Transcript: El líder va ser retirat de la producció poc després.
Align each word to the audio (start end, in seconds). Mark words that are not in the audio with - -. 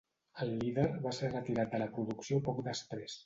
El 0.45 0.53
líder 0.63 0.85
va 1.03 1.11
ser 1.17 1.29
retirat 1.35 1.75
de 1.75 1.83
la 1.83 1.91
producció 1.99 2.43
poc 2.51 2.65
després. 2.71 3.19